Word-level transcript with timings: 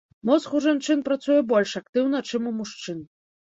Мозг 0.27 0.53
у 0.59 0.61
жанчын 0.65 1.03
працуе 1.09 1.35
больш 1.51 1.75
актыўна, 1.81 2.23
чым 2.33 2.49
у 2.55 2.57
мужчын. 2.63 3.07